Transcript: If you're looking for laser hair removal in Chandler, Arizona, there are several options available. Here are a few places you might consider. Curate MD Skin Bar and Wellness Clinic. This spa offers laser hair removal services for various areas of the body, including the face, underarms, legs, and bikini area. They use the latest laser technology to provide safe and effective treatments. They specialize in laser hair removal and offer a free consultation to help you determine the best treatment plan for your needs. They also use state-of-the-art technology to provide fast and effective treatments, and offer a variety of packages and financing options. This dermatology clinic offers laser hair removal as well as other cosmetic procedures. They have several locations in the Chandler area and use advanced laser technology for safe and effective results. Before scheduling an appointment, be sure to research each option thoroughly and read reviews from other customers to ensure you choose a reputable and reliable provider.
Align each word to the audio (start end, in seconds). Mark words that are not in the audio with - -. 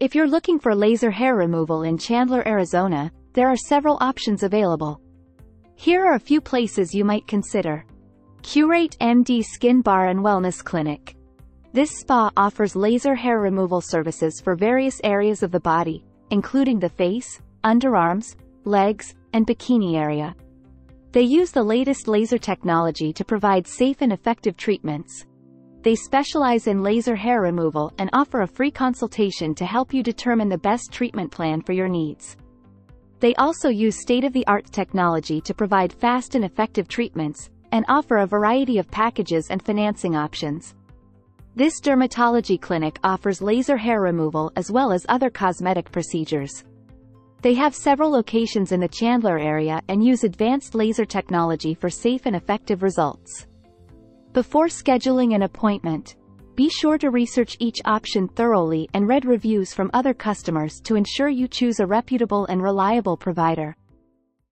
If 0.00 0.14
you're 0.14 0.26
looking 0.26 0.58
for 0.58 0.74
laser 0.74 1.10
hair 1.10 1.36
removal 1.36 1.82
in 1.82 1.98
Chandler, 1.98 2.42
Arizona, 2.48 3.12
there 3.34 3.48
are 3.48 3.56
several 3.56 3.98
options 4.00 4.42
available. 4.42 4.98
Here 5.74 6.02
are 6.06 6.14
a 6.14 6.18
few 6.18 6.40
places 6.40 6.94
you 6.94 7.04
might 7.04 7.26
consider. 7.26 7.84
Curate 8.40 8.96
MD 9.02 9.44
Skin 9.44 9.82
Bar 9.82 10.08
and 10.08 10.20
Wellness 10.20 10.64
Clinic. 10.64 11.16
This 11.74 11.90
spa 11.90 12.30
offers 12.34 12.74
laser 12.74 13.14
hair 13.14 13.40
removal 13.40 13.82
services 13.82 14.40
for 14.40 14.56
various 14.56 15.02
areas 15.04 15.42
of 15.42 15.50
the 15.50 15.60
body, 15.60 16.02
including 16.30 16.78
the 16.78 16.88
face, 16.88 17.38
underarms, 17.62 18.36
legs, 18.64 19.14
and 19.34 19.46
bikini 19.46 19.98
area. 19.98 20.34
They 21.12 21.24
use 21.24 21.50
the 21.50 21.62
latest 21.62 22.08
laser 22.08 22.38
technology 22.38 23.12
to 23.12 23.22
provide 23.22 23.66
safe 23.66 24.00
and 24.00 24.14
effective 24.14 24.56
treatments. 24.56 25.26
They 25.82 25.94
specialize 25.94 26.66
in 26.66 26.82
laser 26.82 27.16
hair 27.16 27.40
removal 27.40 27.92
and 27.96 28.10
offer 28.12 28.42
a 28.42 28.46
free 28.46 28.70
consultation 28.70 29.54
to 29.54 29.64
help 29.64 29.94
you 29.94 30.02
determine 30.02 30.50
the 30.50 30.58
best 30.58 30.92
treatment 30.92 31.30
plan 31.30 31.62
for 31.62 31.72
your 31.72 31.88
needs. 31.88 32.36
They 33.20 33.34
also 33.36 33.70
use 33.70 34.00
state-of-the-art 34.00 34.72
technology 34.72 35.40
to 35.40 35.54
provide 35.54 35.92
fast 35.92 36.34
and 36.34 36.44
effective 36.44 36.86
treatments, 36.86 37.50
and 37.72 37.84
offer 37.88 38.18
a 38.18 38.26
variety 38.26 38.78
of 38.78 38.90
packages 38.90 39.48
and 39.48 39.62
financing 39.62 40.16
options. 40.16 40.74
This 41.56 41.80
dermatology 41.80 42.60
clinic 42.60 42.98
offers 43.02 43.42
laser 43.42 43.76
hair 43.76 44.00
removal 44.00 44.52
as 44.56 44.70
well 44.70 44.92
as 44.92 45.06
other 45.08 45.30
cosmetic 45.30 45.90
procedures. 45.90 46.64
They 47.42 47.54
have 47.54 47.74
several 47.74 48.10
locations 48.10 48.72
in 48.72 48.80
the 48.80 48.88
Chandler 48.88 49.38
area 49.38 49.80
and 49.88 50.04
use 50.04 50.24
advanced 50.24 50.74
laser 50.74 51.06
technology 51.06 51.74
for 51.74 51.88
safe 51.88 52.26
and 52.26 52.36
effective 52.36 52.82
results. 52.82 53.46
Before 54.32 54.66
scheduling 54.66 55.34
an 55.34 55.42
appointment, 55.42 56.14
be 56.54 56.68
sure 56.68 56.96
to 56.98 57.10
research 57.10 57.56
each 57.58 57.80
option 57.84 58.28
thoroughly 58.28 58.88
and 58.94 59.08
read 59.08 59.24
reviews 59.24 59.74
from 59.74 59.90
other 59.92 60.14
customers 60.14 60.80
to 60.82 60.94
ensure 60.94 61.28
you 61.28 61.48
choose 61.48 61.80
a 61.80 61.86
reputable 61.86 62.46
and 62.46 62.62
reliable 62.62 63.16
provider. 63.16 63.74